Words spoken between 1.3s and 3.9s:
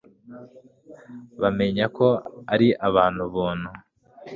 bamenye ko ari abantu buntu